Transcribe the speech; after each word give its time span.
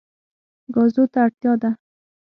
ګازو 0.73 1.03
ته 1.13 1.19
اړتیا 1.25 1.53
ده. 1.61 1.69